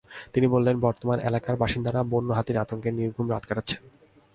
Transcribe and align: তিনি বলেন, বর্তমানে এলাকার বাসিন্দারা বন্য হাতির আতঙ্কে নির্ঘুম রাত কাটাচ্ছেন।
তিনি 0.33 0.47
বলেন, 0.47 0.75
বর্তমানে 0.79 1.21
এলাকার 1.23 1.55
বাসিন্দারা 1.55 2.01
বন্য 2.03 2.29
হাতির 2.33 2.61
আতঙ্কে 2.63 2.89
নির্ঘুম 2.91 3.27
রাত 3.29 3.43
কাটাচ্ছেন। 3.45 3.81